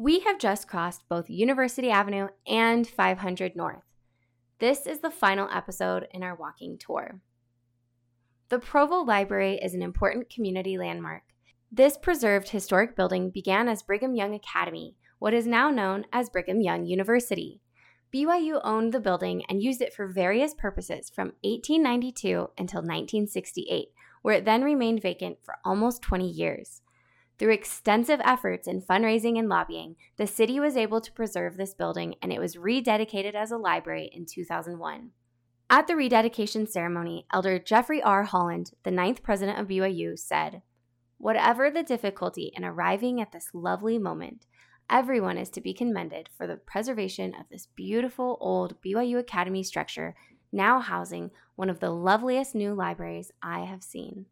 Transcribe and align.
We 0.00 0.20
have 0.20 0.38
just 0.38 0.68
crossed 0.68 1.08
both 1.08 1.28
University 1.28 1.90
Avenue 1.90 2.28
and 2.46 2.86
500 2.86 3.56
North. 3.56 3.82
This 4.60 4.86
is 4.86 5.00
the 5.00 5.10
final 5.10 5.48
episode 5.52 6.06
in 6.12 6.22
our 6.22 6.36
walking 6.36 6.78
tour. 6.78 7.20
The 8.48 8.60
Provo 8.60 9.00
Library 9.00 9.58
is 9.60 9.74
an 9.74 9.82
important 9.82 10.30
community 10.30 10.78
landmark. 10.78 11.22
This 11.72 11.98
preserved 11.98 12.50
historic 12.50 12.94
building 12.94 13.30
began 13.30 13.66
as 13.68 13.82
Brigham 13.82 14.14
Young 14.14 14.34
Academy, 14.34 14.94
what 15.18 15.34
is 15.34 15.48
now 15.48 15.68
known 15.68 16.04
as 16.12 16.30
Brigham 16.30 16.60
Young 16.60 16.86
University. 16.86 17.60
BYU 18.14 18.60
owned 18.62 18.94
the 18.94 19.00
building 19.00 19.42
and 19.48 19.64
used 19.64 19.82
it 19.82 19.92
for 19.92 20.06
various 20.06 20.54
purposes 20.54 21.10
from 21.10 21.32
1892 21.42 22.50
until 22.56 22.82
1968, 22.82 23.88
where 24.22 24.36
it 24.36 24.44
then 24.44 24.62
remained 24.62 25.02
vacant 25.02 25.38
for 25.42 25.56
almost 25.64 26.02
20 26.02 26.30
years. 26.30 26.82
Through 27.38 27.52
extensive 27.52 28.20
efforts 28.24 28.66
in 28.66 28.82
fundraising 28.82 29.38
and 29.38 29.48
lobbying, 29.48 29.94
the 30.16 30.26
city 30.26 30.58
was 30.58 30.76
able 30.76 31.00
to 31.00 31.12
preserve 31.12 31.56
this 31.56 31.72
building 31.72 32.16
and 32.20 32.32
it 32.32 32.40
was 32.40 32.56
rededicated 32.56 33.34
as 33.34 33.52
a 33.52 33.56
library 33.56 34.10
in 34.12 34.26
2001. 34.26 35.10
At 35.70 35.86
the 35.86 35.94
rededication 35.94 36.66
ceremony, 36.66 37.26
Elder 37.32 37.58
Jeffrey 37.58 38.02
R. 38.02 38.24
Holland, 38.24 38.72
the 38.82 38.90
ninth 38.90 39.22
president 39.22 39.58
of 39.58 39.68
BYU, 39.68 40.18
said, 40.18 40.62
Whatever 41.18 41.70
the 41.70 41.82
difficulty 41.82 42.50
in 42.56 42.64
arriving 42.64 43.20
at 43.20 43.32
this 43.32 43.50
lovely 43.52 43.98
moment, 43.98 44.46
everyone 44.90 45.36
is 45.36 45.50
to 45.50 45.60
be 45.60 45.74
commended 45.74 46.30
for 46.36 46.46
the 46.46 46.56
preservation 46.56 47.34
of 47.34 47.48
this 47.50 47.66
beautiful 47.66 48.38
old 48.40 48.80
BYU 48.82 49.18
Academy 49.18 49.62
structure, 49.62 50.16
now 50.50 50.80
housing 50.80 51.30
one 51.54 51.70
of 51.70 51.80
the 51.80 51.90
loveliest 51.90 52.54
new 52.54 52.72
libraries 52.74 53.30
I 53.42 53.60
have 53.60 53.82
seen. 53.82 54.26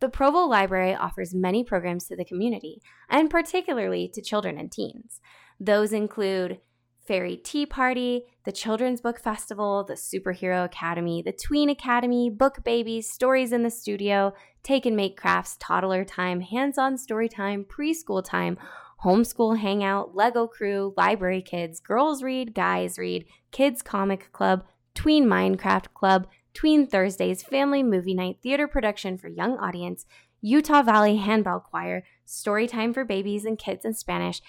The 0.00 0.08
Provo 0.08 0.46
Library 0.46 0.94
offers 0.94 1.34
many 1.34 1.62
programs 1.62 2.06
to 2.06 2.16
the 2.16 2.24
community, 2.24 2.80
and 3.08 3.28
particularly 3.28 4.10
to 4.14 4.22
children 4.22 4.58
and 4.58 4.72
teens. 4.72 5.20
Those 5.60 5.92
include 5.92 6.60
Fairy 7.06 7.36
Tea 7.36 7.66
Party, 7.66 8.22
the 8.44 8.52
Children's 8.52 9.00
Book 9.00 9.20
Festival, 9.20 9.84
the 9.84 9.94
Superhero 9.94 10.64
Academy, 10.64 11.22
the 11.22 11.32
Tween 11.32 11.68
Academy, 11.68 12.30
Book 12.30 12.64
Babies, 12.64 13.10
Stories 13.10 13.52
in 13.52 13.62
the 13.62 13.70
Studio, 13.70 14.32
Take 14.62 14.86
and 14.86 14.96
Make 14.96 15.18
Crafts, 15.18 15.56
Toddler 15.58 16.04
Time, 16.04 16.40
Hands 16.40 16.78
on 16.78 16.96
Story 16.96 17.28
Time, 17.28 17.64
Preschool 17.64 18.24
Time, 18.24 18.56
Homeschool 19.04 19.58
Hangout, 19.58 20.14
Lego 20.14 20.46
Crew, 20.46 20.94
Library 20.96 21.42
Kids, 21.42 21.80
Girls 21.80 22.22
Read, 22.22 22.54
Guys 22.54 22.96
Read, 22.96 23.26
Kids 23.50 23.82
Comic 23.82 24.30
Club, 24.32 24.64
Tween 24.94 25.26
Minecraft 25.26 25.92
Club, 25.94 26.26
Tween 26.54 26.86
Thursdays, 26.86 27.42
Family 27.42 27.82
Movie 27.82 28.14
Night, 28.14 28.38
Theater 28.42 28.66
Production 28.66 29.16
for 29.16 29.28
Young 29.28 29.56
Audience, 29.58 30.06
Utah 30.40 30.82
Valley 30.82 31.16
Handbell 31.16 31.60
Choir, 31.60 32.02
Story 32.24 32.66
Time 32.66 32.92
for 32.92 33.04
Babies 33.04 33.44
and 33.44 33.58
Kids 33.58 33.84
in 33.84 33.94
Spanish, 33.94 34.40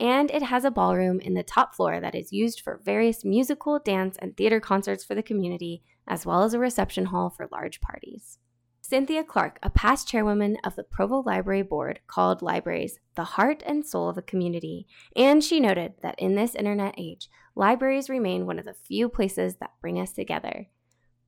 and 0.00 0.30
it 0.30 0.42
has 0.42 0.64
a 0.64 0.70
ballroom 0.70 1.20
in 1.20 1.34
the 1.34 1.42
top 1.42 1.74
floor 1.74 2.00
that 2.00 2.14
is 2.14 2.32
used 2.32 2.60
for 2.60 2.80
various 2.84 3.24
musical, 3.24 3.78
dance, 3.78 4.16
and 4.18 4.36
theater 4.36 4.58
concerts 4.58 5.04
for 5.04 5.14
the 5.14 5.22
community, 5.22 5.82
as 6.06 6.26
well 6.26 6.42
as 6.42 6.54
a 6.54 6.58
reception 6.58 7.06
hall 7.06 7.30
for 7.30 7.48
large 7.52 7.80
parties. 7.80 8.38
Cynthia 8.80 9.24
Clark, 9.24 9.58
a 9.62 9.70
past 9.70 10.06
chairwoman 10.06 10.58
of 10.62 10.76
the 10.76 10.82
Provo 10.82 11.22
Library 11.24 11.62
Board, 11.62 12.00
called 12.06 12.42
libraries 12.42 12.98
the 13.14 13.24
heart 13.24 13.62
and 13.64 13.86
soul 13.86 14.10
of 14.10 14.18
a 14.18 14.22
community, 14.22 14.86
and 15.16 15.42
she 15.42 15.58
noted 15.58 15.94
that 16.02 16.18
in 16.18 16.34
this 16.34 16.54
internet 16.54 16.94
age, 16.98 17.30
libraries 17.54 18.10
remain 18.10 18.44
one 18.44 18.58
of 18.58 18.66
the 18.66 18.74
few 18.74 19.08
places 19.08 19.56
that 19.56 19.72
bring 19.80 19.98
us 19.98 20.12
together. 20.12 20.66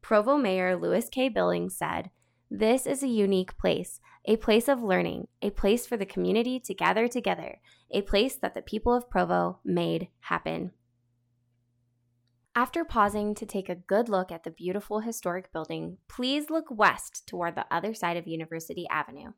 Provo 0.06 0.36
Mayor 0.36 0.76
Lewis 0.76 1.08
K. 1.08 1.28
Billings 1.28 1.76
said, 1.76 2.12
This 2.48 2.86
is 2.86 3.02
a 3.02 3.08
unique 3.08 3.58
place, 3.58 4.00
a 4.24 4.36
place 4.36 4.68
of 4.68 4.80
learning, 4.80 5.26
a 5.42 5.50
place 5.50 5.84
for 5.84 5.96
the 5.96 6.06
community 6.06 6.60
to 6.60 6.74
gather 6.74 7.08
together, 7.08 7.58
a 7.90 8.02
place 8.02 8.36
that 8.36 8.54
the 8.54 8.62
people 8.62 8.94
of 8.94 9.10
Provo 9.10 9.58
made 9.64 10.06
happen. 10.20 10.70
After 12.54 12.84
pausing 12.84 13.34
to 13.34 13.44
take 13.44 13.68
a 13.68 13.74
good 13.74 14.08
look 14.08 14.30
at 14.30 14.44
the 14.44 14.52
beautiful 14.52 15.00
historic 15.00 15.52
building, 15.52 15.96
please 16.06 16.50
look 16.50 16.66
west 16.70 17.26
toward 17.26 17.56
the 17.56 17.66
other 17.68 17.92
side 17.92 18.16
of 18.16 18.28
University 18.28 18.86
Avenue. 18.88 19.32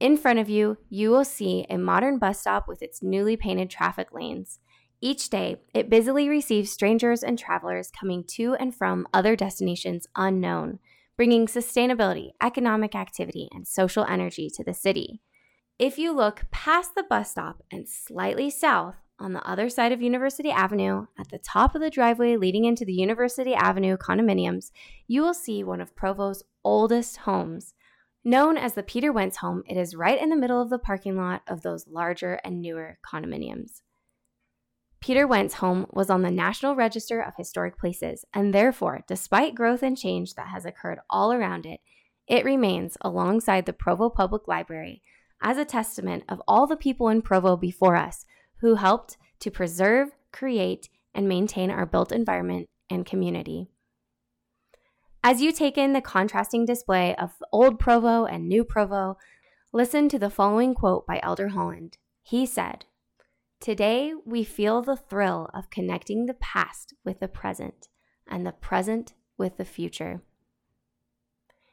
In 0.00 0.16
front 0.16 0.38
of 0.38 0.48
you, 0.48 0.78
you 0.88 1.10
will 1.10 1.26
see 1.26 1.66
a 1.68 1.76
modern 1.76 2.18
bus 2.18 2.40
stop 2.40 2.66
with 2.66 2.80
its 2.80 3.02
newly 3.02 3.36
painted 3.36 3.68
traffic 3.68 4.14
lanes. 4.14 4.60
Each 5.04 5.28
day, 5.28 5.56
it 5.74 5.90
busily 5.90 6.30
receives 6.30 6.72
strangers 6.72 7.22
and 7.22 7.38
travelers 7.38 7.90
coming 7.90 8.24
to 8.28 8.54
and 8.54 8.74
from 8.74 9.06
other 9.12 9.36
destinations 9.36 10.06
unknown, 10.16 10.78
bringing 11.14 11.46
sustainability, 11.46 12.30
economic 12.42 12.94
activity, 12.94 13.50
and 13.52 13.68
social 13.68 14.06
energy 14.06 14.48
to 14.54 14.64
the 14.64 14.72
city. 14.72 15.20
If 15.78 15.98
you 15.98 16.10
look 16.16 16.46
past 16.50 16.94
the 16.94 17.02
bus 17.02 17.32
stop 17.32 17.62
and 17.70 17.86
slightly 17.86 18.48
south 18.48 18.94
on 19.18 19.34
the 19.34 19.46
other 19.46 19.68
side 19.68 19.92
of 19.92 20.00
University 20.00 20.50
Avenue, 20.50 21.04
at 21.18 21.28
the 21.28 21.36
top 21.36 21.74
of 21.74 21.82
the 21.82 21.90
driveway 21.90 22.38
leading 22.38 22.64
into 22.64 22.86
the 22.86 22.94
University 22.94 23.52
Avenue 23.52 23.98
condominiums, 23.98 24.70
you 25.06 25.20
will 25.20 25.34
see 25.34 25.62
one 25.62 25.82
of 25.82 25.94
Provo's 25.94 26.42
oldest 26.64 27.18
homes. 27.18 27.74
Known 28.24 28.56
as 28.56 28.72
the 28.72 28.82
Peter 28.82 29.12
Wentz 29.12 29.36
home, 29.36 29.64
it 29.68 29.76
is 29.76 29.94
right 29.94 30.18
in 30.18 30.30
the 30.30 30.34
middle 30.34 30.62
of 30.62 30.70
the 30.70 30.78
parking 30.78 31.18
lot 31.18 31.42
of 31.46 31.60
those 31.60 31.86
larger 31.86 32.40
and 32.42 32.62
newer 32.62 32.96
condominiums. 33.06 33.82
Peter 35.04 35.26
Wentz 35.26 35.56
home 35.56 35.84
was 35.92 36.08
on 36.08 36.22
the 36.22 36.30
National 36.30 36.74
Register 36.74 37.20
of 37.20 37.34
Historic 37.36 37.76
Places, 37.76 38.24
and 38.32 38.54
therefore, 38.54 39.04
despite 39.06 39.54
growth 39.54 39.82
and 39.82 39.98
change 39.98 40.32
that 40.32 40.48
has 40.48 40.64
occurred 40.64 40.98
all 41.10 41.30
around 41.30 41.66
it, 41.66 41.80
it 42.26 42.42
remains 42.42 42.96
alongside 43.02 43.66
the 43.66 43.74
Provo 43.74 44.08
Public 44.08 44.48
Library 44.48 45.02
as 45.42 45.58
a 45.58 45.66
testament 45.66 46.24
of 46.26 46.40
all 46.48 46.66
the 46.66 46.74
people 46.74 47.10
in 47.10 47.20
Provo 47.20 47.54
before 47.54 47.96
us 47.96 48.24
who 48.62 48.76
helped 48.76 49.18
to 49.40 49.50
preserve, 49.50 50.12
create, 50.32 50.88
and 51.14 51.28
maintain 51.28 51.70
our 51.70 51.84
built 51.84 52.10
environment 52.10 52.70
and 52.88 53.04
community. 53.04 53.68
As 55.22 55.42
you 55.42 55.52
take 55.52 55.76
in 55.76 55.92
the 55.92 56.00
contrasting 56.00 56.64
display 56.64 57.14
of 57.16 57.32
old 57.52 57.78
Provo 57.78 58.24
and 58.24 58.48
new 58.48 58.64
Provo, 58.64 59.18
listen 59.70 60.08
to 60.08 60.18
the 60.18 60.30
following 60.30 60.72
quote 60.72 61.06
by 61.06 61.20
Elder 61.22 61.48
Holland. 61.48 61.98
He 62.22 62.46
said, 62.46 62.86
Today, 63.60 64.12
we 64.26 64.44
feel 64.44 64.82
the 64.82 64.96
thrill 64.96 65.48
of 65.54 65.70
connecting 65.70 66.26
the 66.26 66.34
past 66.34 66.94
with 67.04 67.20
the 67.20 67.28
present 67.28 67.88
and 68.28 68.46
the 68.46 68.52
present 68.52 69.14
with 69.38 69.56
the 69.56 69.64
future. 69.64 70.22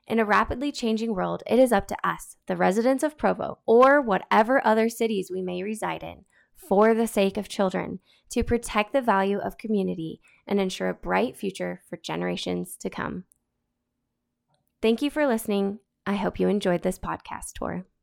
In 0.08 0.20
a 0.20 0.26
rapidly 0.26 0.72
changing 0.72 1.14
world, 1.14 1.44
it 1.48 1.60
is 1.60 1.72
up 1.72 1.88
to 1.88 1.98
us, 2.04 2.38
the 2.48 2.58
residents 2.58 3.04
of 3.04 3.18
Provo, 3.18 3.60
or 3.66 4.02
whatever 4.02 4.66
other 4.66 4.90
cities 4.90 5.30
we 5.32 5.42
may 5.42 5.64
reside 5.64 6.04
in, 6.04 6.26
for 6.56 6.94
the 6.94 7.08
sake 7.08 7.38
of 7.38 7.48
children, 7.48 8.00
to 8.30 8.44
protect 8.44 8.94
the 8.94 9.02
value 9.02 9.38
of 9.38 9.58
community 9.58 10.22
and 10.48 10.60
ensure 10.60 10.90
a 10.90 10.94
bright 10.94 11.38
future 11.38 11.82
for 11.90 11.98
generations 11.98 12.76
to 12.78 12.90
come. 12.90 13.26
Thank 14.82 15.02
you 15.02 15.10
for 15.10 15.28
listening. 15.28 15.80
I 16.06 16.16
hope 16.16 16.40
you 16.40 16.48
enjoyed 16.48 16.82
this 16.82 16.98
podcast 16.98 17.54
tour. 17.56 17.86